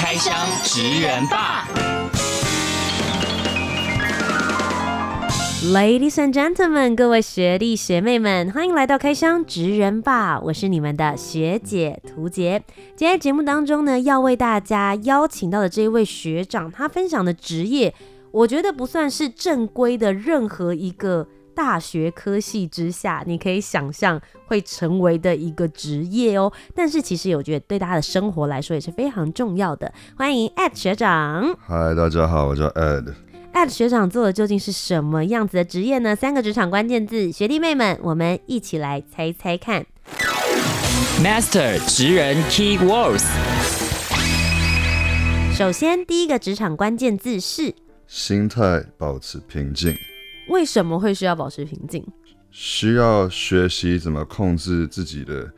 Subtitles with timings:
[0.00, 1.66] 开箱职人吧
[5.74, 12.62] ，Ladies and gentlemen，各位学弟学妹们，欢迎来到开箱职人吧，我是你们的学姐涂洁。
[12.94, 17.92] 今天节目当中呢，要为大家邀请到的这一位学长，他分享的职业，
[18.30, 21.26] 我觉得不算是正规的任何一个。
[21.58, 26.52] 大学科系之下，你可以想象会成为的一个职业哦。
[26.72, 29.92] 但是其实我觉得对大家的生活来说也是非常重要的。
[30.16, 31.56] 欢迎 Ed 学长。
[31.66, 33.12] 嗨，大家好，我叫 Ed。
[33.52, 36.14] Ed 学长做的究竟是什么样子的职业呢？
[36.14, 39.84] 三个职场关键字，学弟妹们，我们一起来猜猜看。
[41.20, 43.26] Master 职人 Key Words。
[45.56, 47.74] 首先，第一个职场关键字是
[48.06, 49.92] 心态保持平静。
[50.48, 52.04] 为什么会需要保持平静？
[52.50, 55.52] 需要学习怎么控制自己的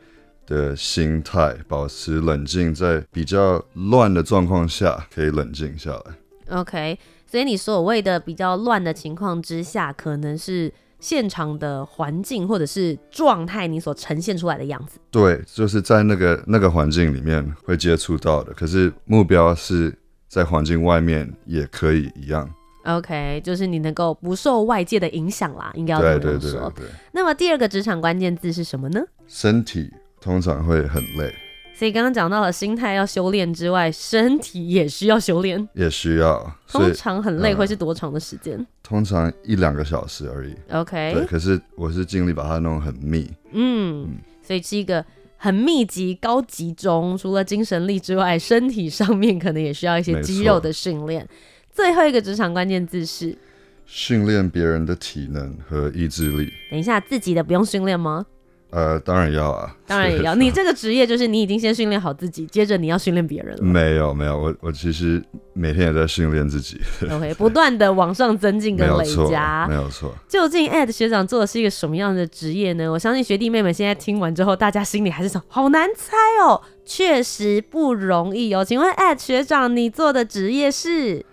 [0.45, 6.57] 的心态，保持冷静，在比较乱的状况下可以冷静下来。
[6.59, 14.99] OK，所以你所谓的比较乱的情况之下，可能是现场的环境或者是状态，你所呈现出来的样子。
[15.09, 19.97] 对，就是在那个那个环境里面会接触到的，可是目标是
[20.27, 22.53] 在环境外面也可以一样。
[22.83, 26.71] OK，就是你能够不受外界的影响啦，应该要这么说。
[26.75, 26.85] 对对对。
[27.11, 29.01] 那么第二个职场关键字是什么呢？
[29.27, 31.33] 身体通常会很累。
[31.73, 35.67] 所以刚刚讲到了心态要修炼之外，身体也需要修炼。
[35.73, 36.55] 也需要。
[36.67, 38.55] 通常很累会是多长的时间？
[38.55, 40.55] 嗯，通常一两个小时而已。
[40.71, 41.13] OK。
[41.15, 43.31] 对，可是我是尽力把它弄很密。
[43.51, 45.03] 嗯，嗯，所以是一个
[45.37, 51.27] 很密集、高集中，除了精神力之外，身体上面可能也需要一些肌肉的训练。
[51.73, 53.37] 最后一个职场关键字是
[53.85, 56.51] 训练别人的体能和意志力。
[56.69, 58.25] 等一下，自己的不用训练吗？
[58.69, 60.33] 呃，当然要啊，当然也要。
[60.39, 63.61] 你这个职业就是你已经先训练好自己，接着你要训练别人了。
[63.61, 65.21] 没有没有，我我其实
[65.51, 66.79] 每天也在训练自己。
[67.09, 70.15] OK，不断的往上增进跟 累加，没有错。
[70.29, 72.89] 究竟 Ed 学长做的是一个什么样的职业呢？
[72.89, 78.63] 我相信学弟妹们现在听完之后，大家心里还是想，好难猜哦，确实不容易哦。
[78.63, 81.25] 请问 Ed 学长，你做的职业是？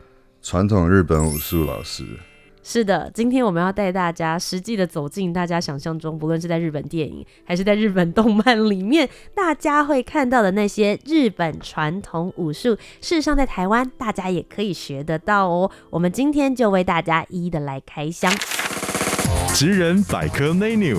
[0.43, 2.04] 传统日本武术老师。
[2.62, 15.71] 是的，今天我们要带大家实际的走进大家想象中，不论是在日本电影还是在日本动漫里面，大家会看到的那些日本传统武术，事实上在台湾大家也可以学得到哦。
[15.88, 18.31] 我们今天就为大家一一的来开箱。
[19.55, 20.99] 职人百科 menu，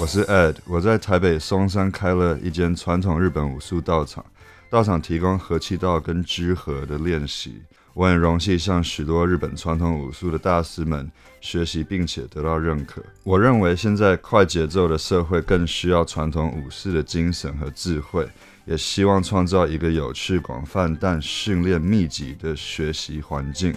[0.00, 4.24] 我是 Ed，我在台北松山开了一间传统日本武术道场，
[4.70, 7.62] 道场提供合气道跟居合的练习。
[7.94, 11.10] 我很荣幸向许多日本传统武术的大师们
[11.42, 13.02] 学习，并且得到认可。
[13.22, 18.26] 我认为现在快节奏的社会更需要传统武士的精神和智慧，
[18.64, 23.74] 也希望创造一个有趣、广泛但训练密集的学习环境。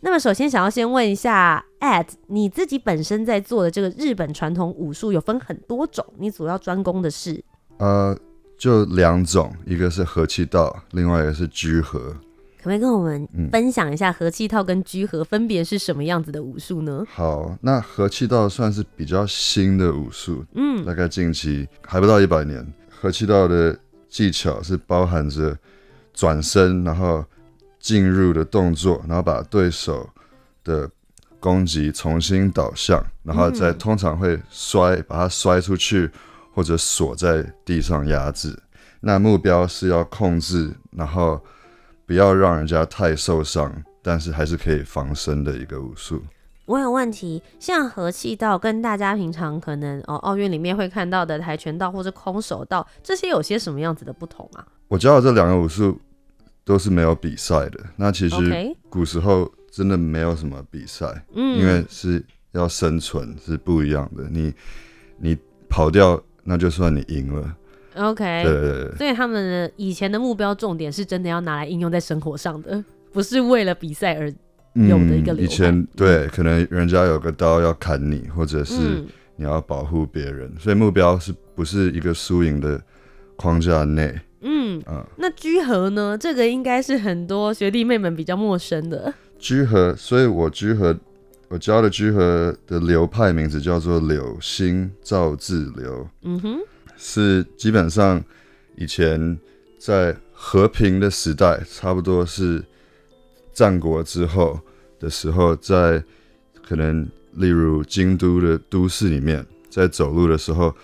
[0.00, 7.44] 那么，首先想要先问一下 a d 你自己本身在做的这个日本传统武术有分很多种，你主要专攻的是？
[7.78, 8.18] 呃。
[8.58, 12.14] 就两种，一个是和气道，另外一个是居合。
[12.60, 17.04] 可不可以跟我们分享一下和气道跟居合分别是什么样子的武术呢？
[17.08, 22.66] 好，那和气道算是比较新的武术，嗯，大概近期还不到一百年。
[22.90, 25.56] 和气道的技巧是包含着
[26.12, 27.24] 转身，然后
[27.78, 30.10] 进入的动作，然后把对手
[30.64, 30.90] 的
[31.38, 36.10] 攻击重新导向，然后再通常会摔，把它摔出去。
[36.58, 38.60] 或者锁在地上压制，
[38.98, 41.40] 那目标是要控制，然后
[42.04, 43.72] 不要让人家太受伤，
[44.02, 46.20] 但是还是可以防身的一个武术。
[46.66, 54.66] 我有问题，像和气道跟大家平常可能哦奥运里面会看到的跆拳道或者空手道，这些有些什么样子的不同啊？
[54.88, 55.96] 我教的这两个武术
[56.64, 57.78] 都是没有比赛的。
[57.94, 58.36] 那其实
[58.90, 62.20] 古时候真的没有什么比赛，嗯，因为是
[62.50, 64.24] 要生存，是不一样的。
[64.28, 64.52] 你
[65.18, 65.38] 你
[65.68, 66.20] 跑掉。
[66.48, 67.54] 那就算你赢了
[67.96, 68.42] ，OK。
[68.42, 74.32] 对对对，所以他们的以前的目标重点是真的要拿来应用在生活上的， 不是为了比赛而
[74.74, 79.04] 有的一个以前对，可能人家有个刀要砍你，或者是
[79.36, 82.80] 你要保护别人，嗯，所以目标是不是一个输赢的
[83.36, 84.18] 框架内？
[84.40, 86.16] 嗯嗯，那居合呢？
[86.18, 89.12] 这个应该是很多学弟妹们比较陌生的。
[89.38, 90.96] 居合，所以我居合，
[91.48, 96.08] 我教的居合的流派名字叫做柳星造字流。
[96.22, 96.58] 嗯哼，
[96.96, 98.22] 是基本上
[98.76, 99.38] 以前
[99.78, 102.64] 在和平的时代，差不多是
[103.52, 104.60] 战国之后
[105.00, 106.02] 的时候，在
[106.62, 110.74] 可能例如京都的都市里面，在走路的时候，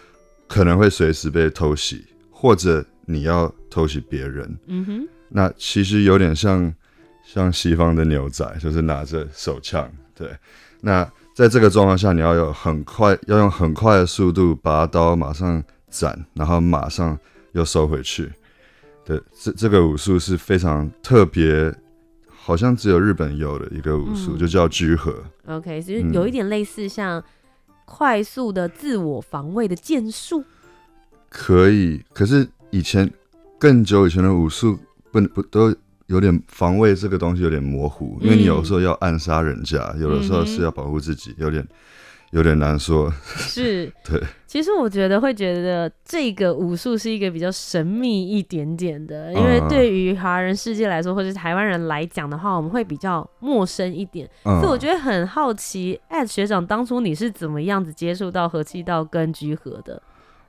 [0.49, 2.85] 可能会随时被偷袭，或者。
[3.07, 6.75] 你要偷袭别人，嗯哼，那其实有点像
[7.23, 10.37] 像西方的牛仔，就是拿着手枪，对。
[10.81, 17.19] 那在这个状况下，你要有很快，要用很快的速度拔刀马上斩，然后马上
[17.53, 18.33] 又收回去。
[19.05, 21.75] 对，这这个武术是非常特别，
[22.29, 25.25] 好像只有日本有的一个武术，嗯、就叫居合。
[25.47, 27.23] OK，就是有一点类似像
[27.85, 30.45] 快速的自我防卫的剑术，
[31.29, 32.49] 可以，可是。
[32.71, 33.09] 以前
[33.57, 34.77] 更久以前的武术
[35.13, 35.73] 不不都
[36.07, 41.67] 有点防卫这个东西有点模糊，因为你有时候要暗杀人家，嗯、有的时候是要保护自己，有点
[42.31, 43.13] 有点难说。
[43.25, 44.23] 是， 对。
[44.47, 54.29] 其实我觉得会觉得这个武术是一个比较神秘一点点的，因为对于华人世界来说，或者是台湾人来讲的话，我们会比较陌生一点。
[54.45, 60.01] 嗯、所以我觉得很好奇，Ed 学长当初你是怎么样子接触到和气道跟居合的？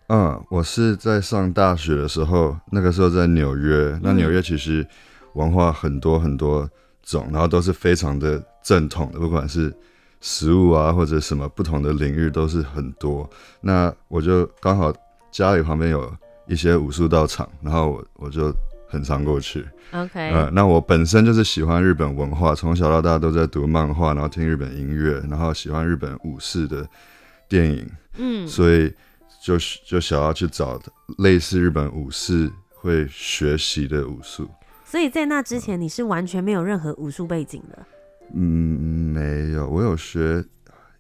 [0.10, 4.00] 嗯，我是在上大学的时候，那个时候在纽约。
[4.04, 4.86] 那纽约其实
[5.36, 6.70] 文化很多很多
[7.04, 9.74] 种，然后都是非常的正统的，不管是
[10.20, 13.30] 食物啊或者什么不同的领域都是很多。
[13.62, 14.92] 那我就刚好
[15.32, 16.12] 家里旁边有
[16.48, 18.54] 一些武术道场，然后我我就
[18.90, 19.66] 很常过去。
[19.92, 26.88] OK，嗯，那我本身就是喜欢日本文化，从小到大都在读漫画，然后听日本音乐，然后喜欢日本武士的
[27.48, 28.94] 电影，嗯，所以。
[29.46, 30.82] 就就想要去找
[31.20, 34.50] 类似日本武士会学习的武术，
[34.96, 37.86] 所以在那之前你是完全没有任何武术背景的。
[38.34, 40.42] 嗯，没有，我有学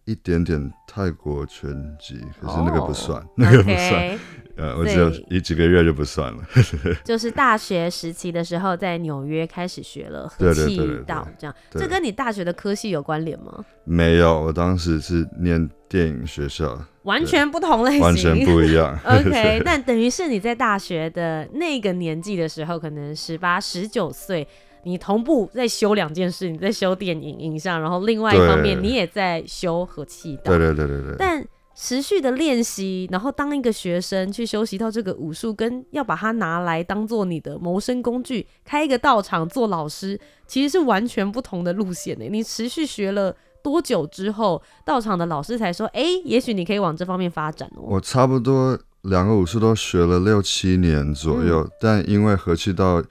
[0.03, 4.19] 一点点泰国拳击，可是那个不算，oh, 那个不算。
[4.57, 6.44] 呃，我只有一几个月就不算了。
[7.06, 10.77] 就是大学时期的时候，在纽约开始学了和气
[11.07, 11.56] 道，这样。
[11.71, 13.63] 这跟你大学的科系有关联吗？
[13.86, 16.77] 没有，我当时是念电影学校。
[17.06, 19.00] 完全不同类型，完全不一样。
[19.06, 24.48] OK，但等于是你在大学的那个年纪的时候，可能十八、十九岁，
[24.84, 30.44] 你同步在修两件事，你在修电影影像，然后另外一方面你也在修和气道。
[30.46, 31.16] 对对对对对。
[31.18, 42.25] 但持续的练习，然后当一个学生去修习到这个武术，跟要把它拿来当做你的谋生工具，开一个道场做老师，其实是完全不同的路线的。
[42.25, 43.36] 你持续学了。
[43.65, 53.03] 多久之后，到场的老师才说：“哎、欸，也许你可以往这方面发展哦。”我差不多两个武术都学了六七年左右，嗯、但因为合气道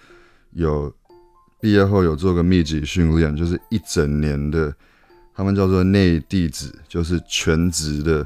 [0.52, 0.94] 有
[1.60, 4.72] 毕业后有做个密集训练，就是一整年的，
[5.34, 8.24] 他们叫做内弟子，就是全职的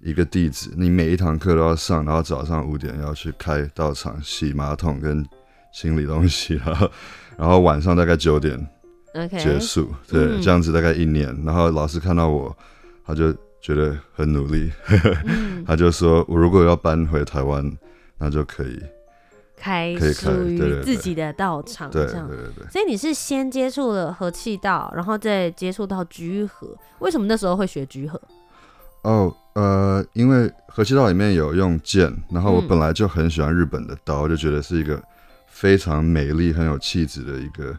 [0.00, 5.22] 一个弟子，你每一堂课都要上，然后早上五点要去开道场洗马桶跟
[5.74, 6.90] 清理东西，然后
[7.36, 8.66] 然后晚上大概九点。
[9.38, 12.54] 结束，对，嗯、这样子大概一年，然后老师看到我，
[13.04, 14.70] 他就觉得很努力，
[15.26, 17.72] 嗯、 他就说我如果要搬回台湾，
[18.18, 18.82] 那就可以
[19.56, 22.70] 开属于自己的道场，这样，对对对，对。
[22.70, 28.20] 所以你是先接触了和气道，然后再接触到居合，为什么那时候会学居合？
[29.02, 35.02] 哦，呃，因为和气道里面有用剑，然后我本来就很喜欢日本的刀，嗯、就觉得是一个
[35.46, 37.76] 非常美丽、很有气质的一个。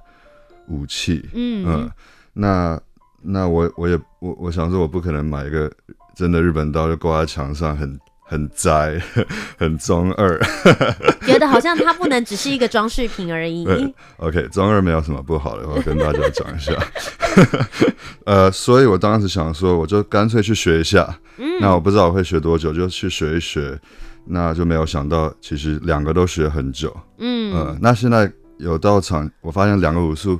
[0.67, 1.91] 武器，嗯，嗯，
[2.33, 2.79] 那
[3.21, 5.71] 那我我也我我想说，我不可能买一个
[6.15, 9.01] 真的日本刀就挂在墙上，很很宅，
[9.57, 10.39] 很中二，
[11.25, 13.65] 觉得好像它不能只是一个装饰品而已。
[14.17, 16.74] ，OK，中二没有什么不好的，我跟大家讲一下。
[18.25, 21.17] 呃，所以我当时想说，我就干脆去学一下。
[21.38, 23.79] 嗯，那我不知道我会学多久，就去学一学。
[24.29, 26.93] 那就没有想到，其实两个都学很久。
[27.19, 28.29] 嗯，呃，那现在。
[28.57, 30.39] 有到场，我发现两个武术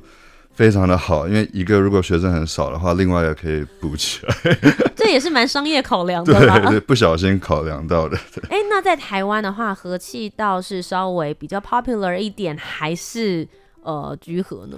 [0.54, 4.36] 非常的好，因为一个如果学生很少的话，另外一个可以补起来。
[4.96, 8.18] 这也是蛮商业考量的对，对，不小心考量到的。
[8.50, 13.48] 哎、欸，那在台湾的话，和气道是稍微比较 popular 一点，还是
[13.84, 14.78] 呃居合呢？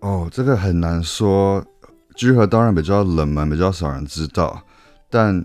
[0.00, 1.64] 哦，这个很难说。
[2.14, 4.62] 居合当然比较冷门，比较少人知道。
[5.08, 5.44] 但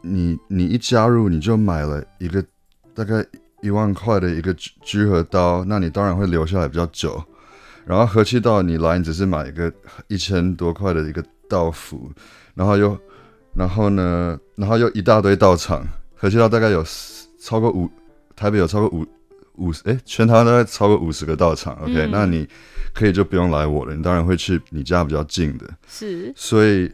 [0.00, 2.42] 你你一加入，你就买了一个
[2.94, 3.24] 大概。
[3.62, 7.22] 一万块的一个居居合刀，那你当然会留下来比较久。
[7.86, 9.72] 然后和气道你来，你只是买一个
[10.08, 12.12] 一千多块的一个道服，
[12.54, 12.96] 然后又，
[13.54, 15.82] 然后呢，然后又一大堆道场。
[16.14, 16.84] 合气道大概有
[17.40, 17.90] 超过五，
[18.36, 19.04] 台北有超过五
[19.56, 22.46] 五十，哎，全台湾大概超过五十个道场，OK，、嗯、那你
[22.94, 26.88] 可以就不用来我了，你当然会去你家比较近的，是，所以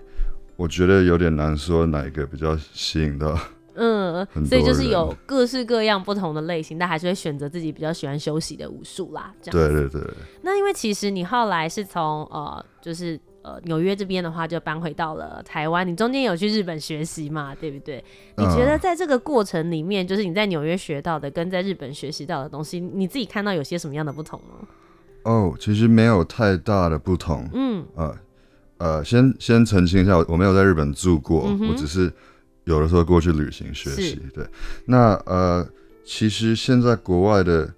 [0.56, 3.38] 我觉得有点难说哪一个比较吸引到。
[3.78, 9.32] 嗯，所以就是有各式各样不同的类型，但还是会选择自己比较喜欢休息的武术啦。
[9.40, 10.02] 这样对对对。
[10.42, 15.86] 那因为其实你后来是从呃，就是呃纽约这边的话，就搬回到了台湾。
[15.86, 17.54] 你中间有去日本学习嘛？
[17.54, 18.04] 对不对？
[18.36, 24.66] 你觉得在这个过程里面，嗯、就是你在纽约学到的跟在日本学习到的东西，你自己看到有些什么样的不同呢？
[25.22, 27.48] 哦，其实没有太大的不同。
[27.54, 28.16] 嗯呃
[28.78, 32.12] 呃，先先澄清一下，我没有在日本住过，嗯、我只是。
[32.68, 34.46] 有的时候过去旅行学习，对，
[34.84, 35.66] 那呃，
[36.04, 37.72] 其实现在国外的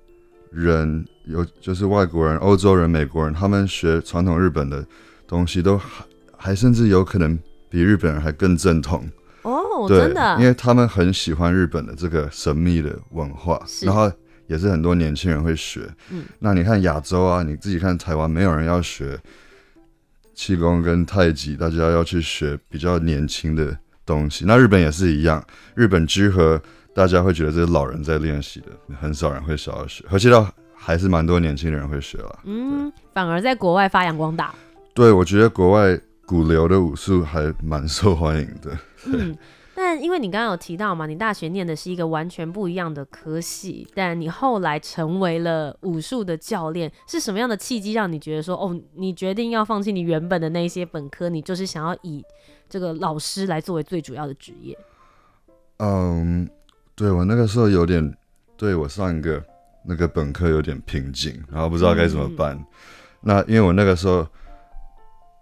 [0.51, 4.85] 人有，就是外国人、欧洲人、美国人，他们学传统日本的
[5.29, 6.05] 东西，都还
[6.37, 9.09] 还甚至有可能比日本人还更正统
[9.43, 14.11] 哦，对，真的，因为他们很喜欢日本的这个神秘的文化，然后
[14.49, 15.89] 也是很多年轻人会学。
[16.11, 19.17] 嗯，那你看亚洲啊，你自己看台湾，没有人要学
[20.35, 23.79] 气功跟太极，大家要去学比较年轻的。
[24.11, 25.45] 东西，那日本也是一样。
[25.75, 26.61] 日本居和，
[26.93, 28.67] 大家会觉得这是老人在练习的，
[29.01, 30.05] 很少人会想要学。
[30.11, 32.41] 而且到还是蛮多年轻人会学了。
[32.45, 34.53] 嗯，反而在国外发扬光大。
[34.93, 38.77] 对，我觉得国外古流的武术还蛮受欢迎的。
[39.07, 39.37] 嗯，
[39.75, 52.23] 但因为你刚刚有提到嘛，你大学念的是一个完全不一样的科系，但你后来成为了武术的教练，是什么样的契机让你觉得说，哦，你决定要放弃你原本的那些本科，你就是想要以
[52.71, 54.79] 这个老师来作为最主要的职业，
[55.79, 56.49] 嗯，
[56.95, 58.17] 对，我那个时候有点
[58.57, 59.45] 对我上一个
[59.85, 62.57] 那个本科有点瓶颈，然后不知道该怎么办。
[62.57, 62.67] 嗯、
[63.23, 64.25] 那因为我那个时候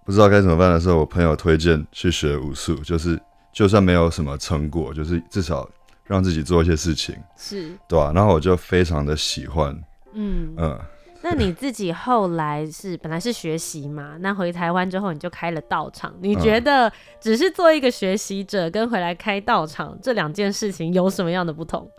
[0.06, 3.20] 不知道该怎么办的时候，我朋友推荐去学武术，就是
[3.52, 5.68] 就算没有什么成果，就是至少
[6.04, 8.12] 让自己做一些事情，是对吧、啊？
[8.14, 9.78] 然后我就非常的喜欢，
[10.14, 10.80] 嗯嗯。
[11.20, 14.16] 那你自己后来是本来是学习嘛？
[14.20, 16.14] 那回台湾之后你就开了道场。
[16.20, 21.90] 你觉得只是做一个学习者跟回来开道场这两件事情有什么样的不同？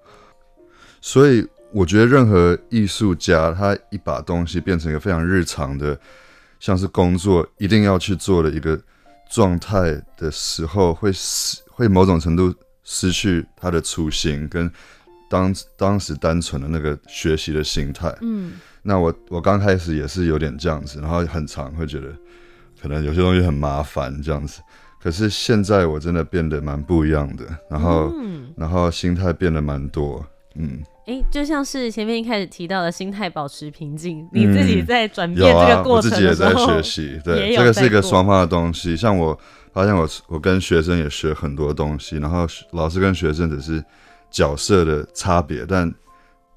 [1.02, 6.00] 所以我觉得任何艺术家他一把东西变成一个非常日常的，
[6.62, 8.82] 像是工作一定要去做的一个
[9.30, 14.72] 状态的时候，会失会某种程度失去他的初心跟
[15.30, 18.16] 当当时单纯的那个学习的心态。
[18.22, 18.54] 嗯。
[18.82, 22.08] 那我我刚开始也是有点这样子，然后很长会觉得
[22.82, 24.62] 可能有些东西很麻烦这样子。
[25.02, 30.82] 可是现在我真的变得蛮不一样的，然后、嗯、然后心态变得蛮多，嗯。
[31.06, 37.20] 哎、欸，就像是前面一开始提到的心态保持平静，你自己在转变这个过程自己也在学习。
[37.24, 38.96] 对，这个是一个双方的东西。
[38.96, 39.40] 像我
[39.74, 43.84] 发现我我跟学生也学很多东西，然后老师跟学生只是
[44.30, 45.94] 角色的差别，但。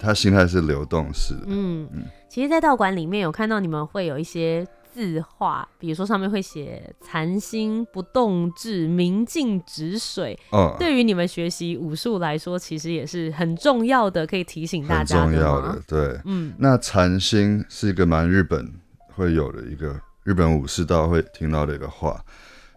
[0.02, 1.42] 他心态是流动式的。
[1.47, 10.38] 嗯嗯，其实，在道馆里面有看到你们会有一些字画，比如说上面会写“禅心不动志，明镜止水”。
[10.50, 16.21] 哦，对于你们学习武术来说，其实也是很重要的，可以提醒大家重要的，对。
[16.25, 18.71] 嗯，那禅心是一个蛮日本
[19.14, 22.21] 会有的一个日本武士道会听到的一个话。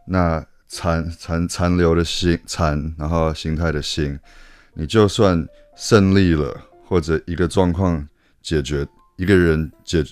[0.07, 4.19] 那残残残留的心残，然后心态的心，
[4.75, 6.55] 你就算胜利了。
[6.87, 8.07] 或者一个状况
[8.41, 8.85] 解决，
[9.17, 10.03] 一个人解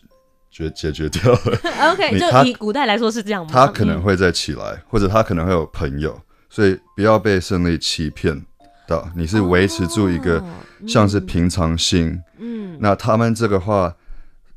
[0.50, 1.40] 决解决掉了。
[1.94, 3.50] OK，就以古代来说是这样吗？
[3.52, 8.44] 他可能会再起来，嗯、或者他可能会有朋友，所以不要被胜利欺骗
[8.88, 9.10] 到。
[9.16, 10.44] 你是维持住一个
[10.88, 12.20] 像是平常心。
[12.38, 13.96] 嗯，那他们这个话，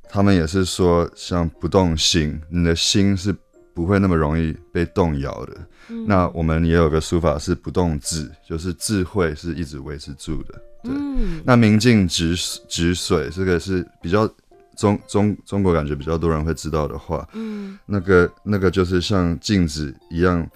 [0.09, 3.35] 他们也是说像不动心，你的心是
[3.75, 5.57] 不会那么容易被动摇的。
[5.89, 10.55] 嗯、那我们也有个书法是不动智，就是智慧是一直维持住的。
[10.87, 12.35] 对，嗯、那明镜止
[12.69, 14.29] 止水，这个是比较
[14.77, 17.29] 中中中国感觉比较多人会知道的话。
[17.33, 20.49] 嗯，那个那个就是像镜子一样，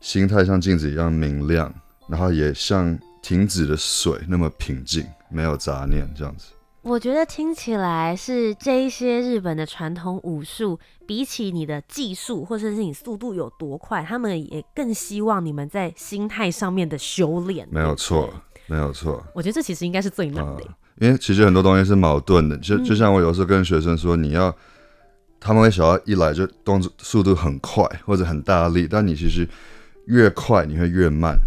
[0.00, 1.72] 心态像镜子一样明亮，
[2.08, 6.46] 然后也像停止的水那么平静，没有杂念这样子。
[6.82, 17.66] 我觉得听起来是这一些日本的传统武术，比起你的技术或者是你速度有多快，他们也更希望你们在心态上面的修炼。
[17.72, 18.32] 没有错。
[18.68, 22.56] 没有错，我觉得这其实应该是最难的、呃，因为其实很多东西是矛盾的。
[22.58, 24.54] 就就像我有时候跟学生说，你要
[25.38, 29.48] 他们会想要一来就动作速度很快或者很大力，但你其实
[30.06, 31.38] 越快你会越慢，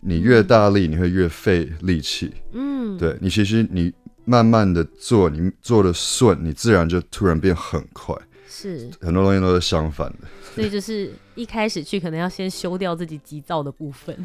[0.00, 2.32] 你越大力你会越费力气。
[2.52, 3.92] 嗯，对，你其实你
[4.24, 8.16] 慢慢的做，你做的顺，你自然就突然变很快。
[8.48, 10.26] 是，很多东西都是相反的。
[10.54, 14.16] 所以就是一开始去可能要先修掉自己急躁的部分。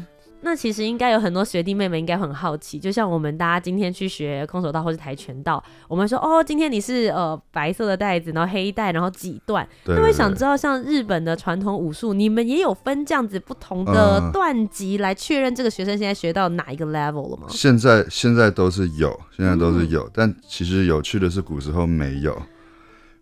[0.42, 17.46] 那其实应该有很多学弟妹们应该很好奇，就像我们大家今天去学空手道或是跆拳道，我们说哦，今天你是呃白色的带子，然后黑带，然后几段，那会想知道像日本的传统武术，你们也有分这样子不同的段级来确认这个学生现在学到哪一个 level 了吗？
[17.48, 22.40] 现在现在都是有，现在都是有，嗯、但其实有趣的是古时候没有。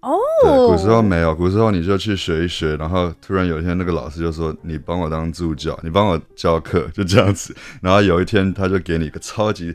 [0.00, 7.52] 哦，对，古时候没有，古时候你就去学一学，然后突然有一天那个老师就说：“你帮我当助教，你帮我教课，就这样子。”
[7.83, 9.75] 然后有一天他就给你一个超级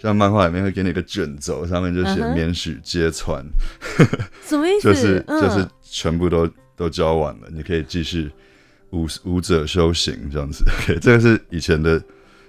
[0.00, 3.44] 像漫画里面会给你一个卷轴，上面就写“免许揭穿”，
[4.42, 4.88] 什么意思？
[4.88, 8.30] 就是就是全部都都教完了，你可以继续
[8.92, 10.64] 舞舞者修行这样子。
[10.80, 12.02] Okay, 这个是以前的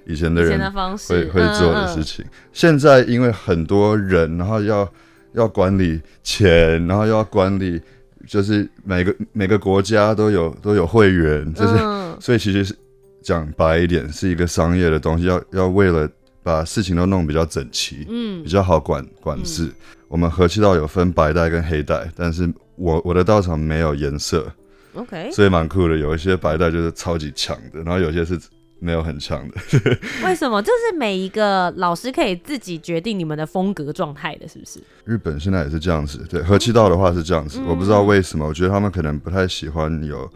[0.05, 2.23] 以前的人会会做的事情。
[2.53, 4.89] 现在因为很多人，然后要。
[5.33, 7.81] 要管理钱，然后又要管理，
[8.27, 12.75] 就是每个每个国家都有都有会员，就是、嗯、 所以其实是
[13.21, 16.09] 讲白一点，是一个商业的东西，要要为了
[16.41, 19.65] 把事情都弄比较整齐，嗯，比较好管管事。
[19.65, 19.73] 嗯、
[20.07, 24.51] 我们和气道有分白带跟黑带，但是我我的道场没有颜色
[24.93, 25.97] ，OK，所以蛮酷的。
[25.97, 28.39] 有一些白带就是超级强的，然后有些是。
[28.79, 29.55] 没有很强的，
[30.25, 30.61] 为什么？
[30.61, 34.79] 就是每一个老师可以自己决定你们的风格状态的，是不是？
[35.05, 40.31] 日本现在也是这样子，对，和气道的话是这样子，嗯、我不知道为什么，我觉得他们可能不太喜欢有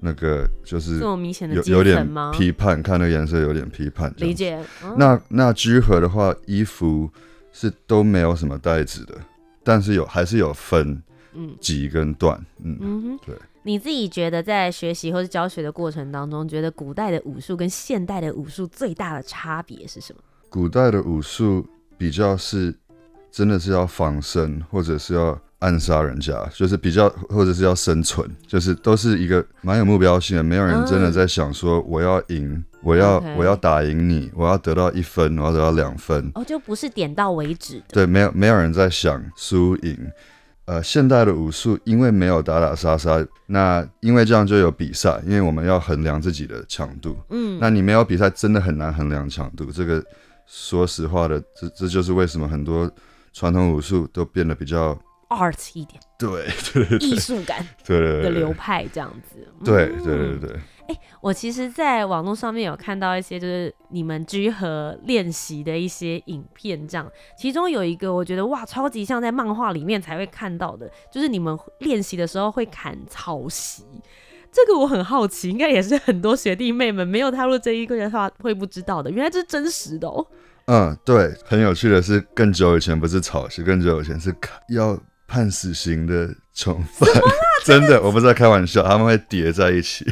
[0.00, 4.12] 那个，就是有有点批判，看那个颜色有点批判。
[4.18, 4.58] 理解。
[4.82, 7.10] 嗯、那那居合的话，衣服
[7.52, 9.14] 是都没有什么袋子的，
[9.62, 11.02] 但是有还是有分，
[11.34, 13.34] 嗯，级跟段，嗯，对。
[13.66, 20.20] 你自己觉得在学习或是教学的过程当中，觉得古代的武术跟现代的武术最大的差别是什么？
[20.48, 21.66] 古代的武术
[21.98, 22.72] 比较是
[23.32, 30.44] 真的是要防身，或者是要暗杀人家，就是比较或者是要生存，就是都是一个蛮有目标性的。
[30.44, 33.34] 没有人真的在想说我要赢，我要 Okay.
[33.34, 36.30] 我要打赢你，我要得到一分，我要得到两分。
[36.36, 37.86] 哦，就不是点到为止的。
[37.88, 39.98] 对，没有没有人在想输赢。
[40.66, 47.16] 呃，现代的武术因为没有打打杀杀，那因为这样就有比赛，因为我们要衡量自己的强度。
[47.30, 49.70] 嗯，那你没有比赛，真的很难衡量强度。
[49.70, 50.04] 这个
[50.44, 52.90] 说实话的，这这就是为什么很多
[53.32, 54.92] 传统武术都变得比较
[55.28, 56.00] art 一点。
[56.18, 59.46] 对对对，艺术感对对的流派这样子。
[59.64, 60.60] 对对对对。
[60.88, 73.84] 哎、欸，我其实，在网络上面有看到一些，就是你们居合练习的一些影片，这样，其中有一个，我觉得哇，超级像在漫画里面才会看到的，就是你们练习的时候会砍草席，
[74.52, 80.24] 这个我很好奇，应该也是很多学弟妹们没有踏入这一个的话会不知道的，原来这是真实的哦。
[80.66, 84.34] 嗯，对，很有趣的是，更久以前不是草席，更久以前是
[84.68, 84.96] 要
[85.26, 87.08] 判死刑的囚犯，
[87.66, 90.04] 真的，我不是在开玩笑，他们会叠在一起。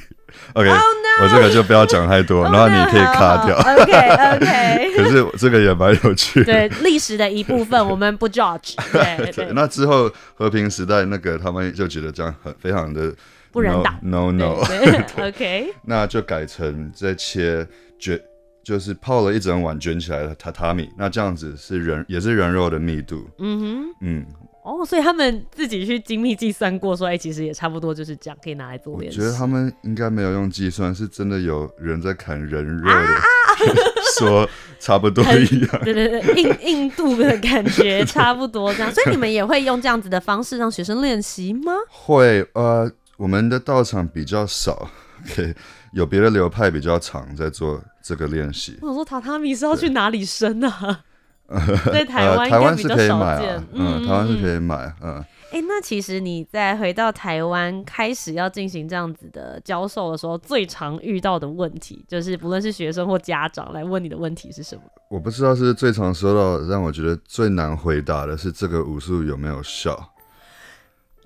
[0.54, 1.24] OK，、oh, no!
[1.24, 2.54] 我这个就不要讲太多，oh!
[2.54, 3.56] 然后你可以卡掉。
[3.56, 4.94] OK OK。
[4.96, 6.44] 可是这个也蛮有趣的。
[6.44, 9.16] 对，历史的一部分，我们不 judge 对。
[9.16, 9.48] 对对。
[9.52, 13.12] 那之后和平时代那个他们就觉得这样很非常的
[13.50, 13.92] 不人道。
[14.02, 14.62] No No。
[15.18, 15.72] OK。
[15.84, 17.66] 那就改成再切
[17.98, 18.20] 卷，
[18.62, 20.88] 就是泡了一整晚卷起来的榻榻米。
[20.96, 23.28] 那这样子是人也是人肉的密度。
[23.38, 23.84] 嗯哼。
[24.02, 24.26] 嗯。
[24.64, 29.20] 哦，所以他们自己去精密计算过，说哎，其实也差不多就是这样，可以拿来做练习。
[29.20, 33.22] 我觉得他们应该没有用计算，是真的有人在砍人肉的，啊、
[34.18, 34.48] 说
[34.80, 35.80] 差不多一样。
[35.84, 38.90] 对 对对，硬硬度的感觉差不多这样。
[38.90, 41.72] 所以你们也会用这样子的方式让学生练习吗？
[41.90, 44.88] 会，呃，我们的道场比较少
[45.26, 45.54] ，OK，
[45.92, 48.78] 有别的流派比较常在做这个练习。
[48.80, 51.02] 我想说榻榻米是要去哪里生啊？
[51.92, 55.24] 在台湾，台湾是可以买啊，嗯，台湾是可以买，嗯。
[55.52, 64.82] 哎，那其实你在回到台湾开始要进行这样子的教授的时候，最常遇到的问题，就是不论是学生或家长来问你的问题是什么？
[65.10, 70.12] 我不知道是最常收到，让我觉得最难回答的是这个武术有没有效？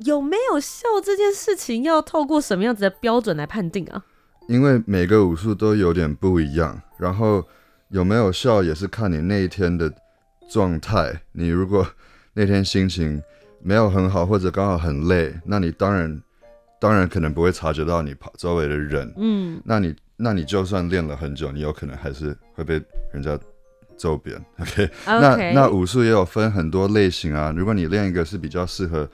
[0.00, 4.02] 有没有效这件事情要透过什么样子的标准来判定啊？
[4.46, 7.42] 因为每个武术都有点不一样，然后
[7.88, 9.90] 有没有效也是看你那一天的。
[10.48, 11.87] 状态，你如果
[12.32, 13.22] 那天心情
[13.61, 16.22] 没有很好，或者刚好很累，那你当然
[16.80, 22.80] 当然可能不会察觉到你跑周围的人，嗯，那你那你就算练了很久，你有可能还是会被
[23.12, 23.38] 人家
[23.96, 24.90] 揍扁，OK？, okay.
[25.04, 29.08] 那那武术也有分很多类型啊，如果你练一个是比较适合，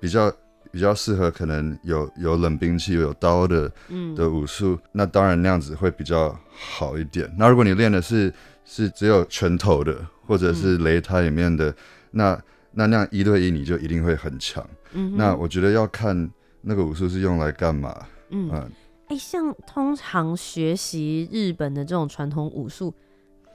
[0.00, 0.32] 比较
[0.72, 7.30] 比较适合可能有有冷兵器有刀的，嗯，的武术，那当然那样子会比较好一点。
[7.38, 8.32] 那如果你练的是
[8.64, 9.94] 是只有拳头的。
[10.26, 11.74] 或者是擂台里面的，嗯、
[12.10, 14.66] 那那那样一对一你就一定会很强。
[14.92, 16.30] 嗯，那我觉得要看
[16.62, 18.06] 那个武术是用来干嘛。
[18.30, 18.70] 嗯，嗯，
[19.08, 22.92] 哎，像通常学习日本的这种传统武术，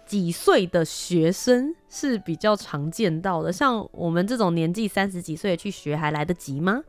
[0.06, 3.52] 几岁的学生是比较常见到的？
[3.52, 6.82] 像我们这种年纪三十几岁去学，还来得及吗？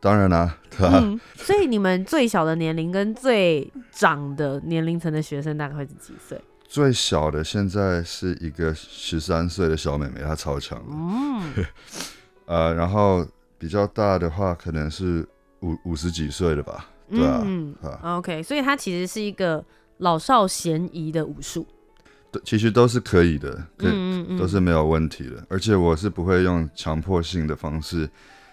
[0.00, 1.20] 当然啦、啊，对吧、嗯？
[1.34, 6.40] 所以你们最小的年龄跟最长的年龄层的学生大概会是几岁？
[6.70, 10.80] 最小的现在是一个十三岁的小妹妹，她超强。
[10.88, 11.66] 嗯，
[12.46, 13.26] 呃，然后
[13.58, 15.26] 比较大的话，可能是
[15.62, 16.88] 五五十几岁了吧。
[17.10, 19.64] 对啊，嗯，OK，所以它其实是一个
[19.98, 21.66] 老少咸宜的武术，
[22.30, 28.08] 对，其实都是可以的，可以嗯，嗯，嗯都是没有问题的，而且我是不会用强迫性的方式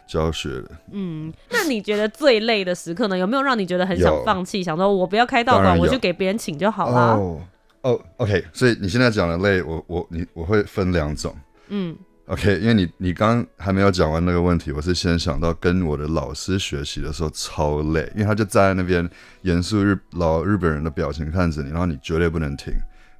[0.08, 0.71] 教学的。
[0.91, 3.15] 嗯，那你觉得最累的时刻呢？
[3.15, 7.13] 有没有让你觉得很想放弃，想说我不要开道馆，我就给别人请就好了？
[7.15, 7.39] 哦，
[7.81, 11.35] 哦，OK，所以你现在讲的累，我我你我会分两种，
[11.69, 11.95] 嗯。
[12.27, 19.09] OK，因为你你刚还没有讲完那个问题，我是先想到跟我的老师学习的时候超累，因为他就站在那边
[19.43, 22.73] 严肃日老日本人的表情看着你，然后你绝对不能停，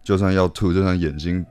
[0.03, 1.45] 就算要吐，就算眼睛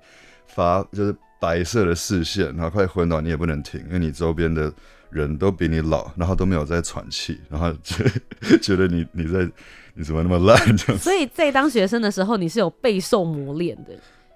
[0.48, 4.70] 发就是白色的视线，然后快昏倒，你也不能停，因为你周边的
[5.08, 9.50] 人都比你老，然后都没有在喘气，然后觉得 觉得你你在
[9.96, 10.78] 你怎么那么烂？
[10.98, 13.92] 所以在当学生的时候，你是有备受磨练的，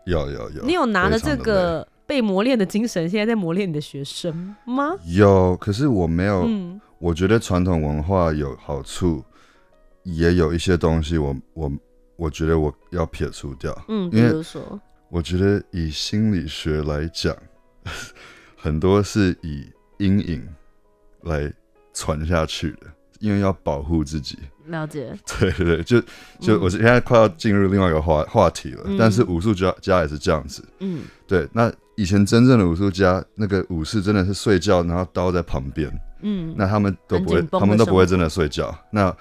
[0.07, 1.87] 有有有，你有拿着这个。
[2.11, 4.97] 被磨练的精神，现在在磨练你的学生吗？
[5.07, 6.43] 有，可是我没有。
[6.45, 9.23] 嗯，我觉得传统文化有好处，
[10.03, 11.73] 也有一些东西我，我我
[12.17, 13.73] 我觉得我要撇除掉。
[13.87, 17.33] 嗯，比如说，我觉得以心理学来讲，
[18.59, 20.45] 很多是以阴影
[21.23, 21.53] 来
[21.95, 22.89] 传下去的。
[23.21, 25.17] 因为要保护自己，了解。
[25.39, 26.03] 对对对，就
[26.41, 28.83] 就我现在快要进入另外一个话话题了。
[28.87, 30.65] 嗯、但是武术家家也是这样子。
[30.81, 31.49] 嗯，对。
[31.53, 35.91] 那以前真正的武术家，那个武士真的是睡觉，然后刀在旁边。
[36.23, 38.75] 嗯，那他们都不会，他们都不会真的睡觉。
[38.91, 39.15] 那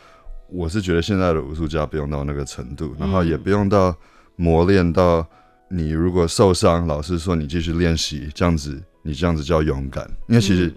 [0.49, 3.95] 我是觉得现在的武术家不用到那个程度，然后也不用到
[4.37, 5.27] 磨练到
[5.69, 10.09] 你如果受伤，老师说你继续练习，这样子你这样子叫勇敢。
[10.27, 10.73] 因为其实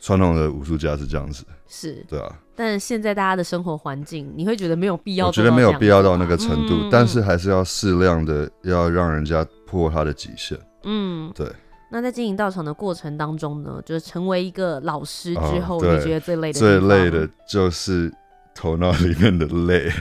[0.00, 1.44] 传统的武术家是这样子。
[1.70, 5.26] 是对啊，但现在大家的生活环境，你会觉得没有必要？
[5.26, 10.58] 我觉得没有必要到那个程度，嗯、但是还是要适量的，要让人家破他的极限。
[10.84, 11.46] 嗯，对。
[11.90, 16.58] 那在经营道场的过程当中呢，就是成为一个老师之后，哦、你觉得最累的？
[16.58, 18.10] 最累的就是
[18.54, 19.92] 头脑里面的累。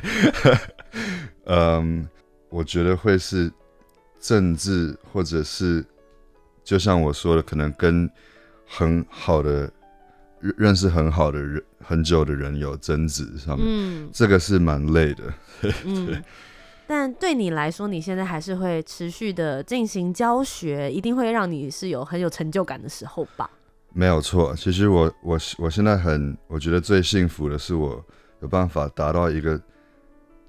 [1.47, 2.07] 嗯，
[2.49, 3.51] 我觉得会是
[4.21, 5.85] 政治，或者是
[6.63, 8.09] 就像我说的，可能跟
[8.65, 9.69] 很好的。
[10.39, 15.33] 认识很好的人，很久的人有争执上面，嗯，这个是蛮累的。
[15.85, 16.23] 嗯，
[16.85, 23.49] 但对你来说，你现在还是会持续的进行教学，一定会让你是有很有成就感的时候吧？
[23.93, 28.05] 没有错，其实我我我现在很，我觉得最幸福的是我
[28.41, 29.59] 有办法达到一个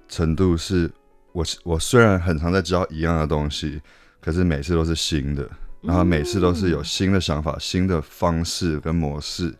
[0.07, 0.91] 程度，是
[1.31, 3.81] 我我虽然很常在教一样的东西，
[4.21, 5.49] 可是每次都是新的，
[5.81, 9.51] 然后每次都是有新的想法、嗯、新的方式跟模式。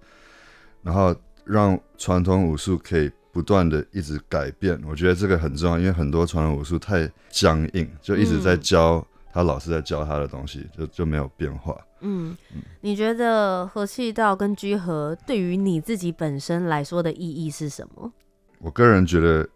[0.82, 1.15] 然后
[1.46, 11.76] 让传统武术可以不断的一直改变，我觉得这个很重要，因为很多传统武术太僵硬，就一直在教、嗯、他老师在教他的东西，就就没有变化。
[12.02, 18.12] 嗯，嗯，你觉得和气道跟居合对于你自己本身来说的意义是什么？
[18.60, 19.48] 我个人觉得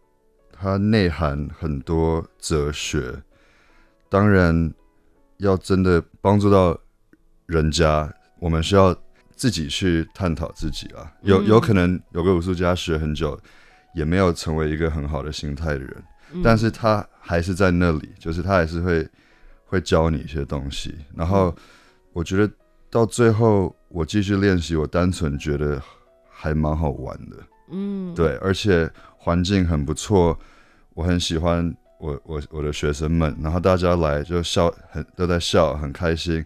[0.51, 3.23] 它内涵很多哲学，
[4.09, 4.73] 当然
[5.37, 6.77] 要真的帮助到
[7.45, 8.95] 人家，我们需要。
[9.43, 13.37] 自己去探讨自己啊，有有可能有个武术家学很久，
[13.93, 19.05] 也没有成为一个很好的心态的人，嗯、但是他还是在那里，就是他还是会
[19.65, 20.95] 会教你一些东西。
[21.13, 21.53] 然后
[22.13, 22.49] 我觉得
[22.89, 25.81] 到最后我继续练习，我单纯觉得
[26.31, 27.35] 还蛮好玩的，
[27.69, 30.39] 嗯，对，而且环境很不错，
[30.93, 36.45] 我很喜欢我我我的学生们，然后大家来就笑，很都在笑，很开心。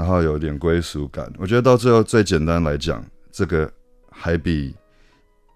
[0.00, 3.70] 然后有点归属感，我觉得到最后最简单来讲，这个
[4.10, 4.74] 还比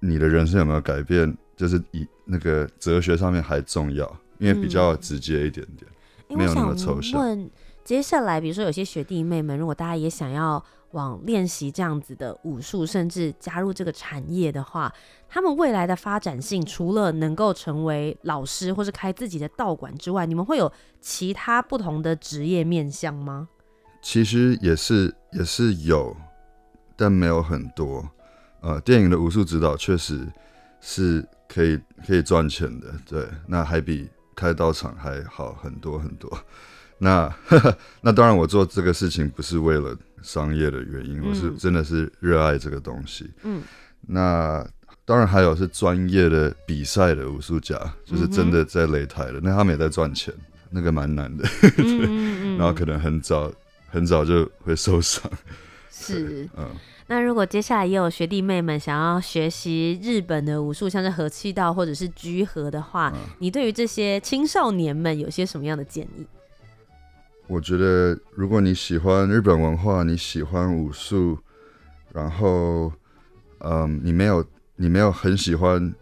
[0.01, 4.05] 你的人生有没有改变，就是以那个哲学上面还重要，
[4.37, 5.91] 因为比较直接一点点，
[6.29, 7.19] 嗯、没有那么抽象。
[7.19, 7.51] 问
[7.85, 14.93] 接下来，比如说有些学弟妹们，如果大家也想要往练习这样子的武术，甚至加入这个产业的话，
[15.27, 23.49] 他们未来的发展性，除了能够成为老师或是开自己的道馆之外，你们会有其他不同的职业面向吗？
[24.05, 26.15] 其实也是也是有，
[26.95, 28.07] 但没有很多。
[28.61, 30.21] 呃，电影的武术指导确实
[30.79, 36.31] 是可以可以赚钱的，对，那还比开刀场还好很多很多。
[36.99, 37.35] 那
[38.03, 43.31] 那当然，我做这个事情不是为了商业的原因，嗯、我是真的是热爱这个东西。
[43.43, 43.63] 嗯，
[44.03, 44.67] 那
[45.07, 50.33] 当然还有是专业的比赛的武术家，就是真的在擂台的，那他们也在赚钱，
[50.71, 51.45] 那个蛮难的，
[52.57, 53.51] 然后可能很早
[53.95, 55.31] 很早就会受伤。
[55.89, 56.69] 是， 嗯。
[57.07, 66.27] 那如果接下来也有学弟妹们想要学习日本的武术，像是合气道或者是居合的话，嗯、你对于这些青少年们有些什么样的建议？
[67.47, 71.39] 我觉得，如果你喜欢日本文化，你喜欢武术，
[72.11, 72.91] 然后，
[73.59, 74.43] 嗯，你没有
[74.77, 75.95] 你没有很喜欢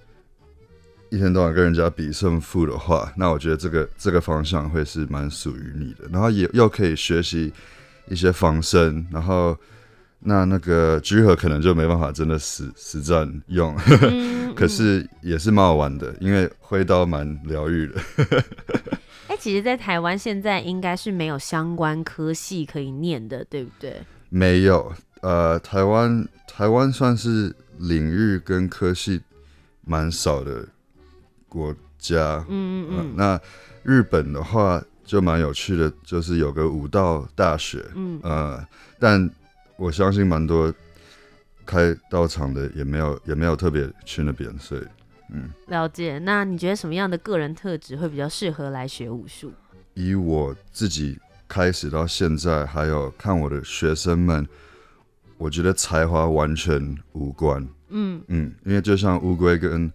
[1.11, 6.09] 一天到晚跟人家比胜负的话，那我觉得这个这个方向会是蛮属于你的。
[6.12, 7.52] 然后也又可以学习
[8.08, 9.56] 一些防身，然后。
[10.24, 13.76] 那那个居合可能就没办法真的实实战用，
[14.08, 18.00] 嗯、可是也是蛮好玩的，因为挥刀蛮疗愈的。
[19.26, 24.00] 哎、欸，其实，在台湾现在应该是没有相关科系可以念的，对不对？
[24.28, 29.20] 没有，呃，台湾台湾算是领域跟科系
[29.84, 30.68] 蛮少的
[31.48, 32.46] 国家。
[32.48, 33.04] 嗯嗯嗯、呃。
[33.16, 33.40] 那
[33.82, 34.80] 日本的话
[35.12, 37.85] 就蛮有趣的，就是有个武道大学。
[37.94, 38.66] 嗯呃，
[38.98, 39.31] 但。
[39.77, 40.72] 我相信蛮多
[41.66, 44.83] 开道场的也没有也没有特别去那边，所以
[45.31, 46.20] 嗯，了解。
[46.20, 49.51] 那你觉得什么样的个人特质会比较适合来学武术？
[49.94, 54.46] 以我自己开始到现在，还有看我的学生们，
[55.37, 57.66] 我觉得才华完全无关。
[57.88, 59.90] 嗯嗯，因为就像乌龟跟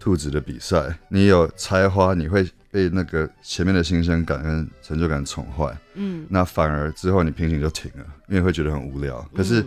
[0.00, 2.44] 兔子的比赛，你有才华，你会。
[2.72, 9.20] 被那个前面的新鲜感跟成就感宠坏，嗯，那反而之后你平行就停了，因为会觉得很无聊。
[9.34, 9.66] 可是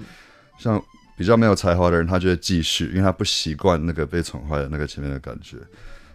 [0.58, 0.82] 像
[1.18, 5.58] 比较没有才华的人，他就会继续，因为他不习惯那个被宠坏的那个前面的感觉。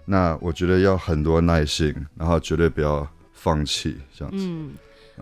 [0.07, 4.43] 那我觉得要很多耐心，然后绝对不要放弃这样子。
[4.49, 4.71] 嗯，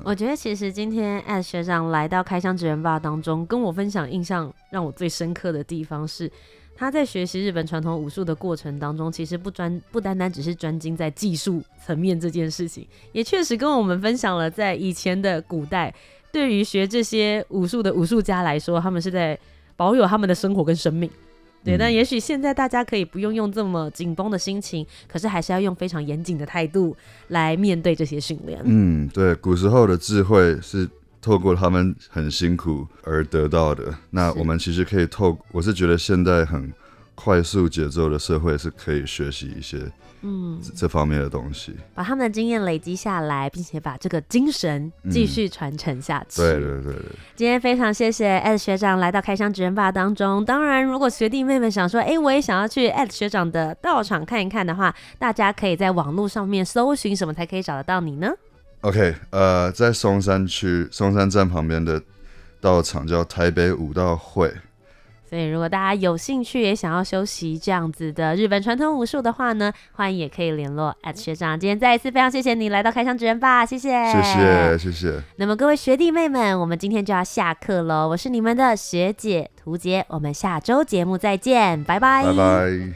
[0.05, 6.31] 我觉得其实今天 Ed 学长来到开箱职人吧当中，跟我分享印象让我最深刻的地方是。
[6.77, 15.93] 他在学习日本传统武术的过程当中，其实不专不单单只是专精在技术层面这件事情，也确实跟我们分享了在以前的古代，
[16.31, 19.39] 对于学这些武术的武术家来说，他们是在
[19.75, 21.11] 保有他们的生活跟生命。
[21.65, 26.95] 对，嗯、但也许现在大家可以不用用这么紧绷的心情，可是还是要用非常严谨的态度
[27.29, 28.61] 来面对这些训练。
[28.65, 30.89] 嗯，对，古时候的智慧是。
[31.27, 36.73] 透过他们很辛苦而得到的，那我们其实可以透，我是觉得现在很
[37.17, 39.91] 快速节奏的社会是可以学习一些
[40.23, 40.61] 嗯。
[40.77, 46.41] 这方面的东西，把他们的经验累积下来，并且把这个精神继续传承下去。
[46.41, 47.03] 嗯、对对对对，
[47.35, 50.45] 今天非常谢谢 Ed 学长来到开箱职人吧当中。
[50.45, 58.31] 当然，如果学弟妹们想说，哎，我也想要去 Ed 学长的道场看一看的话，大家可以在网络上面搜寻什么才可以找得到你呢
[58.87, 62.01] OK，呃，在松山区松山站旁边的
[62.61, 64.49] 道场叫台北武道会。
[65.29, 71.59] 所以如果大家有兴趣也想要修习这样子的日本传统武术的话呢，欢迎也可以联络艾特学长。
[71.59, 75.21] 今天再一次非常谢谢你来到开箱之人吧，谢谢，谢谢，谢谢。
[75.35, 78.07] 那么各位学弟妹们，我们今天就要下课喽。
[78.11, 82.93] 我是你们的学姐涂杰，我们下周节目再见，拜拜，拜拜。